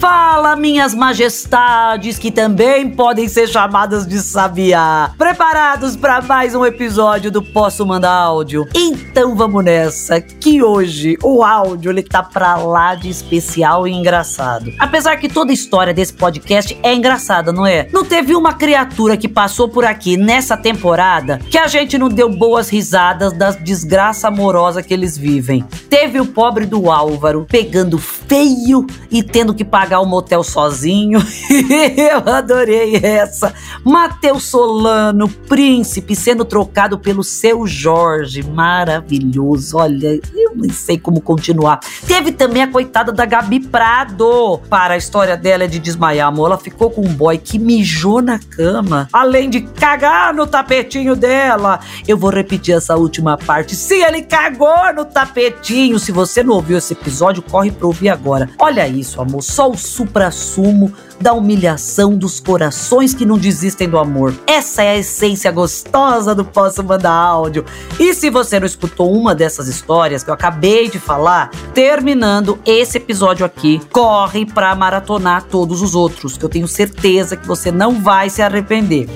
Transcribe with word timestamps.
Fala, 0.00 0.56
minhas 0.56 0.94
majestades, 0.94 2.18
que 2.18 2.30
também 2.30 2.88
podem 2.88 3.28
ser 3.28 3.46
chamadas 3.46 4.06
de 4.06 4.18
sabiá. 4.20 5.10
Preparados 5.18 5.94
para 5.94 6.22
mais 6.22 6.54
um 6.54 6.64
episódio 6.64 7.30
do 7.30 7.42
Posso 7.42 7.84
Mandar 7.84 8.10
Áudio? 8.10 8.66
Então 8.74 9.36
vamos 9.36 9.62
nessa, 9.62 10.18
que 10.18 10.62
hoje 10.62 11.18
o 11.22 11.44
áudio 11.44 11.90
ele 11.90 12.02
tá 12.02 12.22
pra 12.22 12.56
lá 12.56 12.94
de 12.94 13.10
especial 13.10 13.86
e 13.86 13.92
engraçado. 13.92 14.72
Apesar 14.78 15.18
que 15.18 15.28
toda 15.28 15.50
a 15.50 15.54
história 15.54 15.92
desse 15.92 16.14
podcast 16.14 16.78
é 16.82 16.94
engraçada, 16.94 17.52
não 17.52 17.66
é? 17.66 17.86
Não 17.92 18.02
teve 18.02 18.34
uma 18.34 18.54
criatura 18.54 19.18
que 19.18 19.28
passou 19.28 19.68
por 19.68 19.84
aqui 19.84 20.16
nessa 20.16 20.56
temporada 20.56 21.40
que 21.50 21.58
a 21.58 21.66
gente 21.66 21.98
não 21.98 22.08
deu 22.08 22.30
boas 22.30 22.70
risadas 22.70 23.34
das 23.34 23.54
desgraça 23.56 24.28
amorosa 24.28 24.82
que 24.82 24.94
eles 24.94 25.18
vivem. 25.18 25.62
Teve 25.90 26.18
o 26.18 26.24
pobre 26.24 26.64
do 26.64 26.90
Álvaro 26.90 27.46
pegando 27.46 27.98
feio 27.98 28.86
e 29.10 29.22
tendo 29.22 29.52
que 29.52 29.62
pagar 29.64 29.89
o 29.98 30.06
motel 30.06 30.44
sozinho. 30.44 31.18
Eu 31.96 32.32
adorei 32.32 32.96
essa. 32.96 33.52
Matheus 33.84 34.44
Solano, 34.44 35.28
príncipe, 35.28 36.14
sendo 36.14 36.44
trocado 36.44 36.98
pelo 36.98 37.24
seu 37.24 37.66
Jorge. 37.66 38.42
Maravilhoso. 38.42 39.78
Olha, 39.78 40.20
eu 40.34 40.52
nem 40.54 40.70
sei 40.70 40.98
como 40.98 41.20
continuar. 41.20 41.80
Teve 42.06 42.32
também 42.32 42.62
a 42.62 42.68
coitada 42.68 43.12
da 43.12 43.24
Gabi 43.24 43.60
Prado. 43.60 44.58
Para 44.68 44.94
a 44.94 44.96
história 44.96 45.36
dela 45.36 45.64
é 45.64 45.66
de 45.66 45.78
desmaiar, 45.78 46.28
amor. 46.28 46.46
Ela 46.46 46.58
ficou 46.58 46.90
com 46.90 47.02
um 47.02 47.12
boy 47.12 47.38
que 47.38 47.58
mijou 47.58 48.20
na 48.20 48.38
cama, 48.38 49.08
além 49.12 49.48
de 49.48 49.60
cagar 49.60 50.34
no 50.34 50.46
tapetinho 50.46 51.16
dela. 51.16 51.80
Eu 52.06 52.16
vou 52.16 52.30
repetir 52.30 52.74
essa 52.74 52.96
última 52.96 53.36
parte. 53.36 53.74
Sim, 53.74 54.02
ele 54.02 54.22
cagou 54.22 54.92
no 54.94 55.04
tapetinho. 55.04 55.98
Se 55.98 56.12
você 56.12 56.42
não 56.42 56.54
ouviu 56.54 56.78
esse 56.78 56.92
episódio, 56.92 57.42
corre 57.42 57.70
pra 57.70 57.86
ouvir 57.86 58.08
agora. 58.08 58.48
Olha 58.58 58.86
isso, 58.86 59.20
amor. 59.20 59.42
Só 59.42 59.70
o 59.70 59.76
supra-sumo 59.80 60.92
da 61.20 61.32
humilhação 61.32 62.16
dos 62.16 62.40
corações 62.40 63.12
que 63.12 63.26
não 63.26 63.36
desistem 63.36 63.88
do 63.88 63.98
amor. 63.98 64.34
Essa 64.46 64.82
é 64.82 64.90
a 64.90 64.98
essência 64.98 65.50
gostosa 65.50 66.34
do 66.34 66.44
Posso 66.44 66.82
Mandar 66.82 67.12
Áudio. 67.12 67.64
E 67.98 68.14
se 68.14 68.30
você 68.30 68.58
não 68.58 68.66
escutou 68.66 69.12
uma 69.12 69.34
dessas 69.34 69.68
histórias 69.68 70.22
que 70.22 70.30
eu 70.30 70.34
acabei 70.34 70.88
de 70.88 70.98
falar, 70.98 71.50
terminando 71.74 72.58
esse 72.64 72.96
episódio 72.96 73.44
aqui, 73.44 73.80
corre 73.90 74.46
pra 74.46 74.74
maratonar 74.74 75.44
todos 75.44 75.82
os 75.82 75.94
outros, 75.94 76.38
que 76.38 76.44
eu 76.44 76.48
tenho 76.48 76.68
certeza 76.68 77.36
que 77.36 77.46
você 77.46 77.70
não 77.70 78.00
vai 78.00 78.30
se 78.30 78.40
arrepender. 78.40 79.08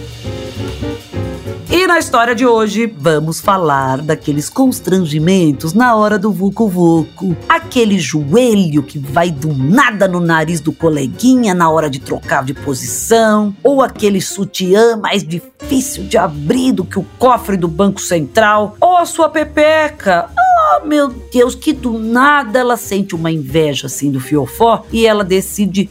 E 1.77 1.89
na 1.89 1.98
história 1.98 2.36
de 2.36 2.47
hoje, 2.47 2.86
vamos 2.86 3.41
falar 3.41 4.00
daqueles 4.00 4.48
constrangimentos 4.48 5.75
na 5.75 5.97
hora 5.97 6.16
do 6.16 6.31
Vucu 6.31 6.69
Vucu. 6.69 7.36
Aquele 7.48 7.98
joelho 7.98 8.81
que 8.81 8.97
vai 8.97 9.28
do 9.28 9.53
nada 9.53 10.06
no 10.06 10.20
nariz 10.20 10.61
do 10.61 10.72
coleguinha 10.72 11.53
na 11.53 11.69
hora 11.69 11.91
de 11.91 11.98
trocar 11.98 12.44
de 12.44 12.55
posição. 12.55 13.53
Ou 13.61 13.83
aquele 13.83 14.20
sutiã 14.20 14.97
mais 14.97 15.27
difícil 15.27 16.05
de 16.05 16.16
abrir 16.16 16.70
do 16.70 16.84
que 16.84 16.97
o 16.97 17.05
cofre 17.19 17.56
do 17.56 17.66
Banco 17.66 18.00
Central. 18.00 18.77
Ou 18.81 18.97
a 18.97 19.05
sua 19.05 19.28
pepeca. 19.28 20.31
Oh, 20.38 20.86
meu 20.86 21.09
Deus, 21.09 21.56
que 21.56 21.72
do 21.72 21.98
nada 21.98 22.61
ela 22.61 22.77
sente 22.77 23.16
uma 23.16 23.33
inveja 23.33 23.88
assim 23.88 24.12
do 24.12 24.20
fiofó 24.20 24.84
e 24.92 25.09
ela 25.09 25.25
decide 25.25 25.91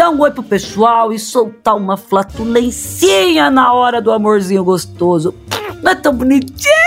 dar 0.00 0.08
um 0.08 0.18
oi 0.22 0.30
pro 0.30 0.42
pessoal 0.42 1.12
e 1.12 1.18
soltar 1.18 1.76
uma 1.76 1.94
flatulencinha 1.94 3.50
na 3.50 3.74
hora 3.74 4.00
do 4.00 4.10
amorzinho 4.10 4.64
gostoso. 4.64 5.34
Não 5.82 5.92
é 5.92 5.94
tão 5.94 6.14
bonitinho? 6.14 6.79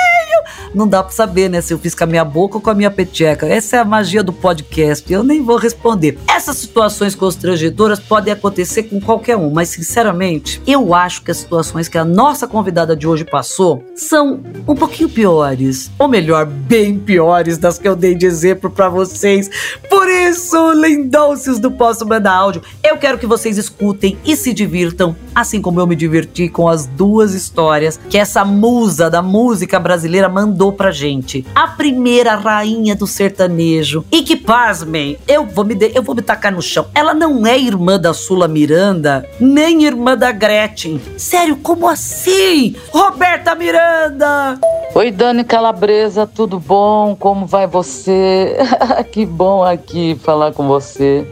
Não 0.73 0.87
dá 0.87 1.03
pra 1.03 1.11
saber, 1.11 1.49
né? 1.49 1.61
Se 1.61 1.73
eu 1.73 1.79
fiz 1.79 1.93
com 1.93 2.03
a 2.03 2.07
minha 2.07 2.25
boca 2.25 2.57
ou 2.57 2.61
com 2.61 2.69
a 2.69 2.73
minha 2.73 2.91
peteca. 2.91 3.47
Essa 3.47 3.77
é 3.77 3.79
a 3.79 3.85
magia 3.85 4.23
do 4.23 4.33
podcast. 4.33 5.11
Eu 5.11 5.23
nem 5.23 5.43
vou 5.43 5.57
responder. 5.57 6.17
Essas 6.27 6.57
situações 6.57 7.15
constrangedoras 7.15 7.99
podem 7.99 8.33
acontecer 8.33 8.83
com 8.83 8.99
qualquer 8.99 9.37
um, 9.37 9.51
mas 9.51 9.69
sinceramente, 9.69 10.61
eu 10.65 10.93
acho 10.93 11.21
que 11.21 11.31
as 11.31 11.37
situações 11.37 11.87
que 11.87 11.97
a 11.97 12.05
nossa 12.05 12.47
convidada 12.47 12.95
de 12.95 13.07
hoje 13.07 13.23
passou 13.23 13.83
são 13.95 14.41
um 14.67 14.75
pouquinho 14.75 15.09
piores. 15.09 15.91
Ou 15.99 16.07
melhor, 16.07 16.45
bem 16.45 16.97
piores 16.97 17.57
das 17.57 17.77
que 17.77 17.87
eu 17.87 17.95
dei 17.95 18.15
de 18.15 18.25
exemplo 18.25 18.69
para 18.69 18.89
vocês. 18.89 19.49
Por 19.89 20.09
isso, 20.09 20.73
lindôcios 20.73 21.59
do 21.59 21.71
Posso 21.71 22.05
Mandar 22.07 22.33
Áudio, 22.33 22.61
eu 22.83 22.97
quero 22.97 23.17
que 23.17 23.27
vocês 23.27 23.57
escutem 23.57 24.17
e 24.25 24.35
se 24.35 24.53
divirtam, 24.53 25.15
assim 25.35 25.61
como 25.61 25.79
eu 25.79 25.87
me 25.87 25.95
diverti 25.95 26.49
com 26.49 26.67
as 26.67 26.85
duas 26.85 27.33
histórias 27.33 27.99
que 28.09 28.17
essa 28.17 28.43
musa 28.45 29.09
da 29.09 29.21
música 29.21 29.79
brasileira 29.79 30.29
mandou 30.29 30.73
pra 30.73 30.91
gente. 30.91 31.45
A 31.55 31.67
primeira 31.67 32.35
rainha 32.35 32.95
do 32.95 33.07
sertanejo. 33.07 34.05
E 34.11 34.21
que, 34.21 34.35
pasmem, 34.35 35.17
eu 35.27 35.45
vou 35.45 35.65
me, 35.65 35.75
de, 35.75 35.91
eu 35.95 36.03
vou 36.03 36.15
me 36.15 36.21
tacar 36.21 36.51
no 36.51 36.61
chão. 36.61 36.87
Ela 36.93 37.13
não 37.13 37.45
é 37.45 37.57
irmã 37.57 37.99
da 37.99 38.13
Sula 38.13 38.47
Miranda, 38.47 39.27
nem 39.39 39.83
irmã 39.83 40.17
da 40.17 40.31
Gretchen. 40.31 41.01
Sério, 41.17 41.57
como 41.57 41.87
assim? 41.87 42.75
Roberta 42.91 43.55
Miranda! 43.55 44.59
Oi, 44.95 45.09
Dani 45.09 45.43
Calabresa, 45.43 46.27
tudo 46.27 46.59
bom? 46.59 47.15
Como 47.15 47.47
vai 47.47 47.65
você? 47.65 48.57
que 49.11 49.25
bom 49.25 49.63
aqui 49.63 50.15
falar 50.23 50.53
com 50.53 50.67
você. 50.67 51.27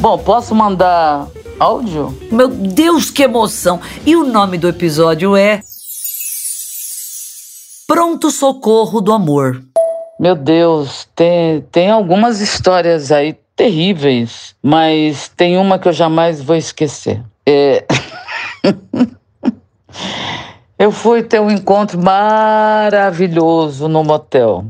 Bom, 0.00 0.18
posso 0.18 0.54
mandar 0.54 1.28
áudio? 1.58 2.16
Meu 2.30 2.48
Deus, 2.48 3.10
que 3.10 3.22
emoção! 3.22 3.80
E 4.04 4.16
o 4.16 4.24
nome 4.24 4.58
do 4.58 4.68
episódio 4.68 5.36
é 5.36 5.60
Pronto 7.86 8.30
Socorro 8.30 9.00
do 9.00 9.12
Amor. 9.12 9.62
Meu 10.18 10.34
Deus, 10.34 11.08
tem, 11.14 11.60
tem 11.72 11.90
algumas 11.90 12.40
histórias 12.40 13.12
aí 13.12 13.36
terríveis, 13.56 14.54
mas 14.62 15.28
tem 15.28 15.58
uma 15.58 15.78
que 15.78 15.88
eu 15.88 15.92
jamais 15.92 16.42
vou 16.42 16.56
esquecer. 16.56 17.22
É... 17.46 17.84
eu 20.78 20.90
fui 20.90 21.22
ter 21.22 21.40
um 21.40 21.50
encontro 21.50 22.02
maravilhoso 22.02 23.88
no 23.88 24.02
motel, 24.02 24.64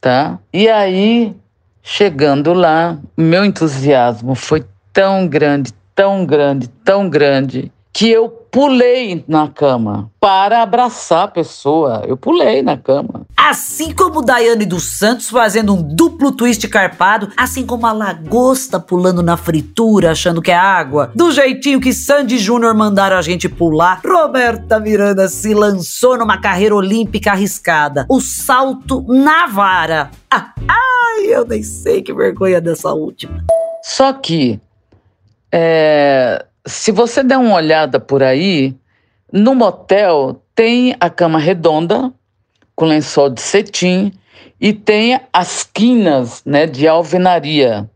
tá? 0.00 0.38
E 0.52 0.68
aí, 0.68 1.34
chegando 1.82 2.52
lá, 2.52 2.98
meu 3.16 3.44
entusiasmo 3.44 4.34
foi 4.34 4.64
tão 4.92 5.28
grande, 5.28 5.72
tão 5.96 6.26
grande, 6.26 6.68
tão 6.84 7.08
grande, 7.08 7.72
que 7.90 8.10
eu 8.10 8.28
pulei 8.28 9.24
na 9.26 9.48
cama 9.48 10.10
para 10.20 10.62
abraçar 10.62 11.24
a 11.24 11.28
pessoa. 11.28 12.02
Eu 12.06 12.14
pulei 12.14 12.60
na 12.60 12.76
cama. 12.76 13.22
Assim 13.34 13.90
como 13.90 14.20
Daiane 14.20 14.66
dos 14.66 14.98
Santos 14.98 15.30
fazendo 15.30 15.72
um 15.72 15.82
duplo 15.82 16.30
twist 16.30 16.68
carpado, 16.68 17.32
assim 17.34 17.64
como 17.64 17.86
a 17.86 17.92
lagosta 17.92 18.78
pulando 18.78 19.22
na 19.22 19.38
fritura 19.38 20.10
achando 20.10 20.42
que 20.42 20.50
é 20.50 20.56
água, 20.56 21.10
do 21.14 21.32
jeitinho 21.32 21.80
que 21.80 21.92
Sandy 21.94 22.36
Júnior 22.36 22.74
mandaram 22.74 23.16
a 23.16 23.22
gente 23.22 23.48
pular, 23.48 24.02
Roberta 24.04 24.78
Miranda 24.78 25.26
se 25.28 25.54
lançou 25.54 26.18
numa 26.18 26.38
carreira 26.38 26.74
olímpica 26.74 27.30
arriscada. 27.30 28.04
O 28.10 28.20
salto 28.20 29.06
na 29.08 29.46
vara. 29.46 30.10
Ah, 30.30 30.52
ai, 30.68 31.26
eu 31.28 31.46
nem 31.46 31.62
sei 31.62 32.02
que 32.02 32.12
vergonha 32.12 32.60
dessa 32.60 32.92
última. 32.92 33.42
Só 33.82 34.12
que 34.12 34.60
é, 35.58 36.44
se 36.66 36.92
você 36.92 37.22
der 37.22 37.38
uma 37.38 37.54
olhada 37.54 37.98
por 37.98 38.22
aí, 38.22 38.76
no 39.32 39.54
motel 39.54 40.42
tem 40.54 40.94
a 41.00 41.08
cama 41.08 41.38
redonda 41.38 42.12
com 42.74 42.84
lençol 42.84 43.30
de 43.30 43.40
cetim 43.40 44.12
e 44.60 44.74
tem 44.74 45.18
as 45.32 45.62
quinas, 45.64 46.42
né, 46.44 46.66
de 46.66 46.86
alvenaria. 46.86 47.88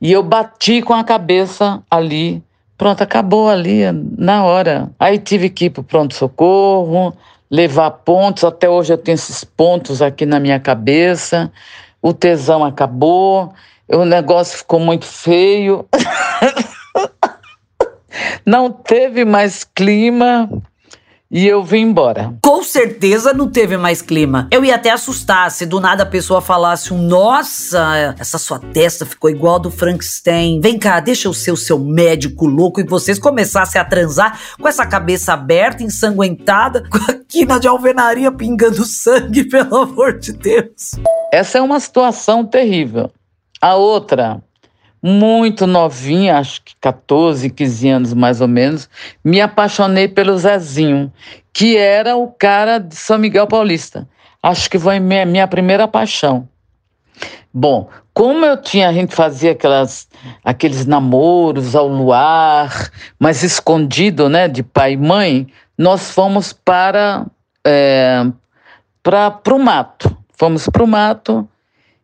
E 0.00 0.10
eu 0.10 0.22
bati 0.22 0.80
com 0.80 0.94
a 0.94 1.04
cabeça 1.04 1.82
ali, 1.90 2.42
pronto, 2.78 3.02
acabou 3.02 3.50
ali 3.50 3.82
na 4.16 4.42
hora. 4.42 4.90
Aí 4.98 5.18
tive 5.18 5.50
que 5.50 5.66
ir 5.66 5.70
para 5.70 5.82
pronto-socorro, 5.82 7.14
levar 7.50 7.90
pontos, 7.90 8.42
até 8.42 8.70
hoje 8.70 8.90
eu 8.90 8.96
tenho 8.98 9.16
esses 9.16 9.44
pontos 9.44 10.00
aqui 10.00 10.24
na 10.24 10.40
minha 10.40 10.58
cabeça. 10.58 11.52
O 12.00 12.14
tesão 12.14 12.64
acabou, 12.64 13.52
o 13.86 14.06
negócio 14.06 14.56
ficou 14.56 14.80
muito 14.80 15.04
feio. 15.04 15.86
Não 18.44 18.70
teve 18.70 19.24
mais 19.24 19.64
clima 19.64 20.48
e 21.34 21.46
eu 21.46 21.64
vim 21.64 21.80
embora. 21.80 22.34
Com 22.42 22.62
certeza 22.62 23.32
não 23.32 23.50
teve 23.50 23.78
mais 23.78 24.02
clima. 24.02 24.48
Eu 24.50 24.62
ia 24.62 24.74
até 24.74 24.90
assustar 24.90 25.50
se 25.50 25.64
do 25.64 25.80
nada 25.80 26.02
a 26.02 26.06
pessoa 26.06 26.42
falasse 26.42 26.92
um 26.92 26.98
nossa, 26.98 28.14
essa 28.18 28.36
sua 28.36 28.58
testa 28.58 29.06
ficou 29.06 29.30
igual 29.30 29.54
a 29.54 29.60
do 29.60 29.70
Frankenstein. 29.70 30.60
Vem 30.60 30.78
cá, 30.78 31.00
deixa 31.00 31.28
eu 31.28 31.32
ser 31.32 31.50
o 31.50 31.56
seu 31.56 31.78
médico 31.78 32.46
louco 32.46 32.80
e 32.80 32.84
vocês 32.84 33.18
começassem 33.18 33.80
a 33.80 33.84
transar 33.84 34.38
com 34.60 34.68
essa 34.68 34.84
cabeça 34.84 35.32
aberta, 35.32 35.82
ensanguentada, 35.82 36.86
com 36.90 36.98
a 36.98 37.14
quina 37.26 37.58
de 37.58 37.66
alvenaria 37.66 38.30
pingando 38.30 38.84
sangue, 38.84 39.44
pelo 39.48 39.74
amor 39.74 40.18
de 40.18 40.34
Deus. 40.34 41.00
Essa 41.32 41.56
é 41.56 41.62
uma 41.62 41.80
situação 41.80 42.44
terrível. 42.44 43.10
A 43.58 43.74
outra, 43.74 44.42
muito 45.02 45.66
novinha, 45.66 46.38
acho 46.38 46.62
que 46.62 46.74
14, 46.80 47.50
15 47.50 47.88
anos 47.88 48.14
mais 48.14 48.40
ou 48.40 48.48
menos, 48.48 48.88
me 49.24 49.40
apaixonei 49.40 50.06
pelo 50.06 50.38
Zezinho, 50.38 51.12
que 51.52 51.76
era 51.76 52.16
o 52.16 52.28
cara 52.28 52.78
de 52.78 52.94
São 52.94 53.18
Miguel 53.18 53.46
Paulista. 53.46 54.08
Acho 54.42 54.70
que 54.70 54.78
foi 54.78 55.00
minha, 55.00 55.26
minha 55.26 55.48
primeira 55.48 55.88
paixão. 55.88 56.48
Bom, 57.52 57.88
como 58.14 58.44
eu 58.44 58.56
tinha, 58.60 58.88
a 58.88 58.92
gente 58.92 59.14
fazia 59.14 59.52
aquelas, 59.52 60.08
aqueles 60.44 60.86
namoros 60.86 61.74
ao 61.74 61.88
luar, 61.88 62.90
mas 63.18 63.42
escondido, 63.42 64.28
né, 64.28 64.48
de 64.48 64.62
pai 64.62 64.92
e 64.92 64.96
mãe, 64.96 65.46
nós 65.76 66.10
fomos 66.10 66.52
para 66.52 67.26
é, 67.64 68.24
para 69.02 69.54
o 69.54 69.58
mato. 69.58 70.16
Fomos 70.36 70.68
para 70.68 70.82
o 70.82 70.86
mato 70.86 71.48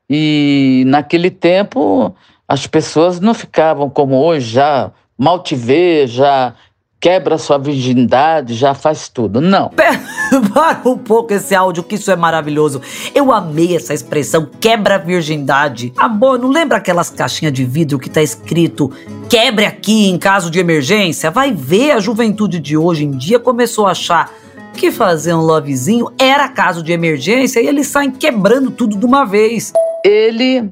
e 0.08 0.84
naquele 0.86 1.30
tempo 1.30 2.14
as 2.48 2.66
pessoas 2.66 3.20
não 3.20 3.34
ficavam 3.34 3.90
como 3.90 4.16
hoje, 4.16 4.52
já 4.52 4.90
mal 5.18 5.42
te 5.42 5.54
vê, 5.54 6.06
já 6.06 6.54
quebra 6.98 7.38
sua 7.38 7.58
virgindade, 7.58 8.54
já 8.54 8.74
faz 8.74 9.08
tudo. 9.08 9.40
Não. 9.40 9.70
Para 10.52 10.88
um 10.88 10.98
pouco 10.98 11.32
esse 11.32 11.54
áudio, 11.54 11.82
que 11.82 11.94
isso 11.94 12.10
é 12.10 12.16
maravilhoso. 12.16 12.80
Eu 13.14 13.32
amei 13.32 13.76
essa 13.76 13.94
expressão, 13.94 14.48
quebra 14.60 14.96
a 14.96 14.98
virgindade. 14.98 15.92
Amor, 15.96 16.38
não 16.38 16.48
lembra 16.48 16.78
aquelas 16.78 17.10
caixinhas 17.10 17.52
de 17.52 17.64
vidro 17.64 17.98
que 17.98 18.10
tá 18.10 18.22
escrito 18.22 18.90
quebre 19.28 19.66
aqui 19.66 20.08
em 20.08 20.18
caso 20.18 20.50
de 20.50 20.58
emergência? 20.58 21.30
Vai 21.30 21.52
ver, 21.52 21.92
a 21.92 22.00
juventude 22.00 22.58
de 22.58 22.76
hoje 22.76 23.04
em 23.04 23.10
dia 23.10 23.38
começou 23.38 23.86
a 23.86 23.90
achar 23.90 24.32
que 24.72 24.90
fazer 24.90 25.34
um 25.34 25.40
lovezinho 25.40 26.10
era 26.18 26.48
caso 26.48 26.82
de 26.82 26.92
emergência 26.92 27.60
e 27.60 27.66
eles 27.66 27.88
saem 27.88 28.10
quebrando 28.10 28.70
tudo 28.70 28.96
de 28.96 29.04
uma 29.04 29.24
vez. 29.24 29.72
Ele 30.04 30.70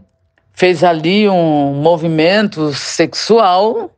fez 0.56 0.82
ali 0.82 1.28
um 1.28 1.74
movimento 1.74 2.72
sexual 2.72 3.90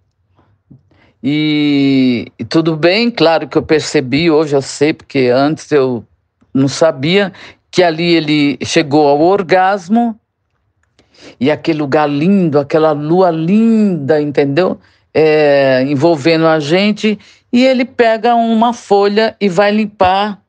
e, 1.22 2.26
e, 2.36 2.44
tudo 2.44 2.76
bem, 2.76 3.10
claro 3.10 3.46
que 3.46 3.56
eu 3.56 3.62
percebi, 3.62 4.28
hoje 4.28 4.56
eu 4.56 4.62
sei, 4.62 4.92
porque 4.92 5.30
antes 5.32 5.70
eu 5.70 6.04
não 6.52 6.66
sabia, 6.66 7.32
que 7.70 7.82
ali 7.82 8.12
ele 8.12 8.58
chegou 8.64 9.06
ao 9.06 9.20
orgasmo 9.20 10.18
e 11.38 11.48
aquele 11.48 11.78
lugar 11.78 12.08
lindo, 12.08 12.58
aquela 12.58 12.90
lua 12.90 13.30
linda, 13.30 14.20
entendeu? 14.20 14.80
É, 15.14 15.84
envolvendo 15.88 16.46
a 16.46 16.58
gente, 16.58 17.18
e 17.52 17.64
ele 17.64 17.84
pega 17.84 18.34
uma 18.34 18.72
folha 18.72 19.36
e 19.40 19.48
vai 19.48 19.70
limpar 19.70 20.40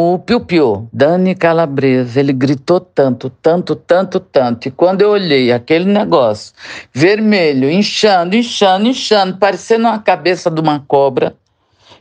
o 0.00 0.16
piu-piu, 0.16 0.88
Dani 0.92 1.34
Calabresa, 1.34 2.20
ele 2.20 2.32
gritou 2.32 2.78
tanto, 2.78 3.28
tanto, 3.28 3.74
tanto, 3.74 4.20
tanto. 4.20 4.68
E 4.68 4.70
quando 4.70 5.02
eu 5.02 5.10
olhei 5.10 5.50
aquele 5.50 5.86
negócio 5.86 6.54
vermelho, 6.92 7.68
inchando, 7.68 8.36
inchando, 8.36 8.86
inchando, 8.86 9.38
parecendo 9.38 9.88
uma 9.88 9.98
cabeça 9.98 10.52
de 10.52 10.60
uma 10.60 10.78
cobra, 10.78 11.34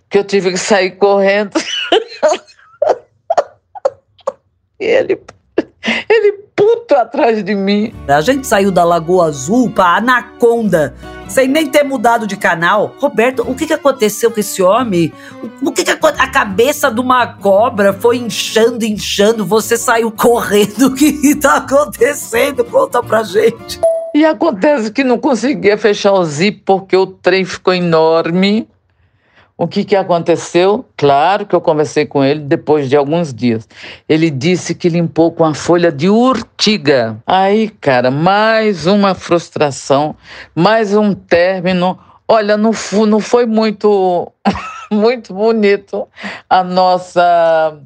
que 0.07 0.19
eu 0.19 0.23
tive 0.23 0.51
que 0.51 0.59
sair 0.59 0.91
correndo. 0.91 1.53
ele, 4.79 5.19
ele 6.07 6.33
puto 6.55 6.93
atrás 6.93 7.43
de 7.43 7.55
mim. 7.55 7.95
A 8.07 8.21
gente 8.21 8.45
saiu 8.45 8.71
da 8.71 8.83
Lagoa 8.83 9.25
Azul 9.25 9.71
para 9.71 9.97
Anaconda 9.97 10.93
sem 11.27 11.47
nem 11.47 11.67
ter 11.67 11.83
mudado 11.83 12.25
de 12.25 12.37
canal. 12.37 12.95
Roberto, 12.99 13.43
o 13.47 13.55
que, 13.55 13.67
que 13.67 13.73
aconteceu 13.73 14.31
com 14.31 14.39
esse 14.39 14.61
homem? 14.61 15.11
O, 15.61 15.71
que, 15.71 15.83
que 15.83 15.91
a, 15.91 15.95
a, 15.95 16.27
cabeça 16.27 16.89
de 16.89 16.99
uma 16.99 17.27
cobra 17.27 17.93
foi 17.93 18.17
inchando, 18.17 18.85
inchando? 18.85 19.45
Você 19.45 19.77
saiu 19.77 20.11
correndo. 20.11 20.87
O 20.87 20.95
que 20.95 21.05
está 21.27 21.57
acontecendo? 21.57 22.63
Conta 22.63 23.03
pra 23.03 23.21
gente. 23.21 23.79
E 24.15 24.25
acontece 24.25 24.91
que 24.91 25.03
não 25.03 25.17
conseguia 25.17 25.77
fechar 25.77 26.13
o 26.13 26.23
zip 26.23 26.63
porque 26.65 26.95
o 26.95 27.05
trem 27.05 27.45
ficou 27.45 27.73
enorme. 27.73 28.67
O 29.57 29.67
que, 29.67 29.83
que 29.83 29.95
aconteceu? 29.95 30.85
Claro 30.95 31.47
que 31.47 31.55
eu 31.55 31.59
conversei 31.59 32.05
com 32.05 32.23
ele 32.23 32.41
depois 32.41 32.87
de 32.87 32.95
alguns 32.95 33.33
dias. 33.33 33.67
Ele 34.07 34.29
disse 34.29 34.75
que 34.75 34.87
limpou 34.87 35.31
com 35.31 35.43
a 35.43 35.55
folha 35.55 35.91
de 35.91 36.07
urtiga. 36.07 37.17
Aí, 37.25 37.69
cara, 37.69 38.11
mais 38.11 38.85
uma 38.85 39.15
frustração, 39.15 40.15
mais 40.53 40.95
um 40.95 41.11
término. 41.15 41.97
Olha, 42.27 42.55
não, 42.55 42.71
não 43.07 43.19
foi 43.19 43.47
muito, 43.47 44.31
muito 44.91 45.33
bonito 45.33 46.07
a 46.47 46.63
nossa 46.63 47.79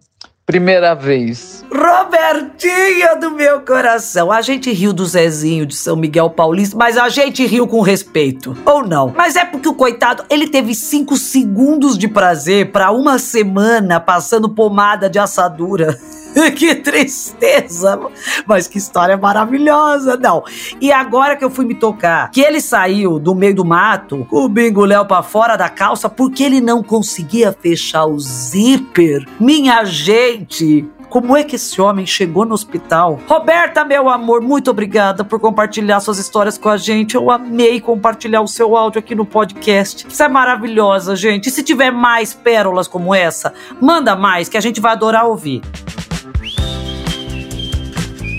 primeira 0.51 0.93
vez. 0.93 1.63
Robertinha 1.73 3.15
do 3.15 3.31
meu 3.31 3.61
coração. 3.61 4.29
A 4.29 4.41
gente 4.41 4.69
riu 4.73 4.91
do 4.91 5.05
Zezinho 5.05 5.65
de 5.65 5.73
São 5.73 5.95
Miguel 5.95 6.29
Paulista, 6.29 6.75
mas 6.75 6.97
a 6.97 7.07
gente 7.07 7.45
riu 7.45 7.65
com 7.65 7.79
respeito. 7.79 8.57
Ou 8.65 8.85
não? 8.85 9.13
Mas 9.15 9.37
é 9.37 9.45
porque 9.45 9.69
o 9.69 9.73
coitado, 9.73 10.25
ele 10.29 10.49
teve 10.49 10.75
cinco 10.75 11.15
segundos 11.15 11.97
de 11.97 12.09
prazer 12.09 12.73
para 12.73 12.91
uma 12.91 13.17
semana 13.17 13.97
passando 13.97 14.49
pomada 14.49 15.09
de 15.09 15.19
assadura. 15.19 15.97
que 16.55 16.75
tristeza! 16.75 17.99
Mas 18.45 18.67
que 18.67 18.77
história 18.77 19.17
maravilhosa! 19.17 20.17
Não. 20.17 20.43
E 20.79 20.91
agora 20.91 21.35
que 21.35 21.43
eu 21.43 21.49
fui 21.49 21.65
me 21.65 21.75
tocar, 21.75 22.31
que 22.31 22.41
ele 22.41 22.61
saiu 22.61 23.19
do 23.19 23.35
meio 23.35 23.55
do 23.55 23.65
mato, 23.65 24.25
com 24.29 24.45
o 24.45 24.49
bingo 24.49 24.85
Léo 24.85 25.05
pra 25.05 25.23
fora 25.23 25.55
da 25.55 25.69
calça, 25.69 26.09
porque 26.09 26.43
ele 26.43 26.61
não 26.61 26.83
conseguia 26.83 27.51
fechar 27.51 28.05
o 28.05 28.19
zíper. 28.19 29.27
Minha 29.39 29.83
gente! 29.85 30.89
Como 31.11 31.35
é 31.35 31.43
que 31.43 31.57
esse 31.57 31.81
homem 31.81 32.05
chegou 32.05 32.45
no 32.45 32.53
hospital? 32.53 33.19
Roberta, 33.27 33.83
meu 33.83 34.07
amor, 34.07 34.39
muito 34.39 34.71
obrigada 34.71 35.25
por 35.25 35.41
compartilhar 35.41 35.99
suas 35.99 36.17
histórias 36.17 36.57
com 36.57 36.69
a 36.69 36.77
gente. 36.77 37.15
Eu 37.15 37.29
amei 37.29 37.81
compartilhar 37.81 38.39
o 38.39 38.47
seu 38.47 38.77
áudio 38.77 38.99
aqui 38.99 39.13
no 39.13 39.25
podcast. 39.25 40.07
Você 40.07 40.23
é 40.23 40.29
maravilhosa, 40.29 41.13
gente. 41.13 41.49
E 41.49 41.51
se 41.51 41.63
tiver 41.63 41.91
mais 41.91 42.33
pérolas 42.33 42.87
como 42.87 43.13
essa, 43.13 43.53
manda 43.81 44.15
mais 44.15 44.47
que 44.47 44.55
a 44.55 44.61
gente 44.61 44.79
vai 44.79 44.93
adorar 44.93 45.25
ouvir. 45.25 45.61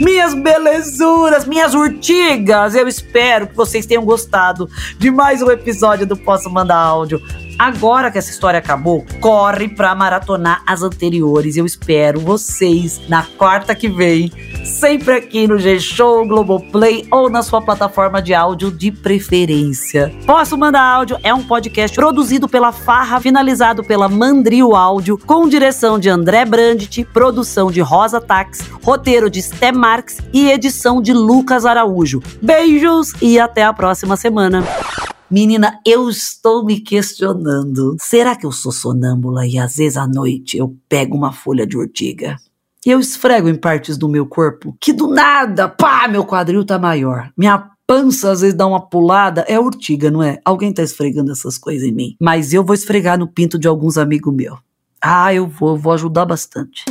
Minhas 0.01 0.35
belezuras, 0.35 1.47
minhas 1.47 1.75
urtigas, 1.75 2.75
eu 2.75 2.89
espero 2.89 3.47
que 3.47 3.57
vocês 3.57 3.87
tenham 3.87 4.05
gostado 4.05 4.69
de 4.99 5.11
mais 5.11 5.43
um 5.43 5.51
episódio 5.51 6.07
do 6.07 6.17
Posso 6.17 6.51
Mandar 6.51 6.79
Áudio. 6.79 7.21
Agora 7.63 8.11
que 8.11 8.19
essa 8.19 8.33
história 8.33 8.59
acabou, 8.59 9.07
corre 9.21 9.69
pra 9.69 9.95
maratonar 9.95 10.65
as 10.67 10.83
anteriores. 10.83 11.57
Eu 11.57 11.65
espero 11.65 12.19
vocês 12.19 13.01
na 13.09 13.23
quarta 13.23 13.73
que 13.73 13.89
vem, 13.89 14.33
sempre 14.65 15.15
aqui 15.15 15.47
no 15.47 15.57
G-Show, 15.57 16.27
Globoplay 16.27 17.07
ou 17.09 17.31
na 17.31 17.41
sua 17.41 17.63
plataforma 17.63 18.21
de 18.21 18.35
áudio 18.35 18.69
de 18.69 18.91
preferência. 18.91 20.13
Posso 20.27 20.59
Mandar 20.59 20.83
Áudio 20.83 21.21
é 21.23 21.33
um 21.33 21.45
podcast 21.45 21.95
produzido 21.95 22.49
pela 22.49 22.73
Farra, 22.73 23.21
finalizado 23.21 23.85
pela 23.85 24.09
Mandrio 24.09 24.75
Áudio, 24.75 25.17
com 25.17 25.49
direção 25.49 26.01
de 26.01 26.09
André 26.09 26.45
Brandt, 26.45 27.05
produção 27.13 27.71
de 27.71 27.81
Rosa 27.81 28.21
Tax, 28.21 28.59
roteiro 28.83 29.31
de 29.31 29.41
Sté 29.41 29.71
Marx 29.71 30.19
e 30.33 30.51
edição 30.51 31.01
de 31.01 31.13
Lucas 31.13 31.65
Araújo. 31.65 32.21
Beijos 32.43 33.13
e 33.23 33.39
até 33.39 33.63
a 33.63 33.73
próxima 33.73 34.17
semana. 34.17 34.65
Menina, 35.33 35.81
eu 35.87 36.11
estou 36.11 36.63
me 36.63 36.79
questionando. 36.79 37.97
Será 37.99 38.37
que 38.37 38.45
eu 38.45 38.53
sou 38.53 38.71
sonâmbula 38.71 39.47
e 39.47 39.59
às 39.59 39.77
vezes 39.77 39.97
à 39.97 40.07
noite 40.07 40.59
eu 40.59 40.77
pego 40.91 41.17
uma 41.17 41.33
folha 41.33 41.67
de 41.67 41.75
urtiga? 41.75 42.37
E 42.85 42.91
eu 42.91 43.01
esfrego 43.01 43.49
em 43.49 43.55
partes 43.55 43.97
do 43.97 44.11
meu 44.11 44.27
corpo 44.27 44.77
que 44.79 44.93
do 44.93 45.09
nada, 45.09 45.71
pá, 45.71 46.07
meu 46.07 46.23
quadril 46.27 46.67
tá 46.67 46.79
maior. 46.79 47.31
Minha 47.35 47.71
pança 47.87 48.31
às 48.31 48.43
vezes 48.43 48.55
dá 48.55 48.67
uma 48.67 48.91
pulada, 48.91 49.41
é 49.49 49.59
urtiga, 49.59 50.11
não 50.11 50.23
é? 50.23 50.39
Alguém 50.45 50.71
tá 50.71 50.83
esfregando 50.83 51.33
essas 51.33 51.57
coisas 51.57 51.89
em 51.89 51.93
mim. 51.93 52.15
Mas 52.21 52.53
eu 52.53 52.63
vou 52.63 52.75
esfregar 52.75 53.19
no 53.19 53.27
pinto 53.27 53.59
de 53.59 53.67
alguns 53.67 53.97
amigos 53.97 54.35
meus. 54.35 54.59
Ah, 55.01 55.33
eu 55.33 55.47
vou, 55.47 55.79
vou 55.79 55.95
ajudar 55.95 56.27
bastante. 56.27 56.85